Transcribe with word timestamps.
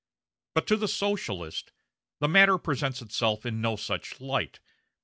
But 0.55 0.65
to 0.65 0.77
the 0.77 0.87
Socialist 0.87 1.71
the 2.19 2.27
matter 2.27 2.57
presents 2.57 3.03
itself 3.03 3.45
in 3.45 3.61
no 3.61 3.75
such 3.75 4.19
light. 4.19 4.59